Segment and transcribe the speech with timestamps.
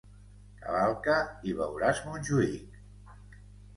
[0.61, 1.17] Cavalca,
[1.51, 2.81] i veuràs Montjuïc!